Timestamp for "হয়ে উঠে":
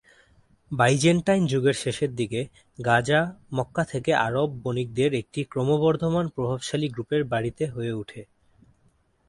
7.67-8.21